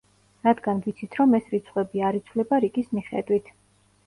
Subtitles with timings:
[0.45, 3.55] რადგან ვიცით, რომ ეს რიცხვები არ იცვლება რიგის მიხედვით.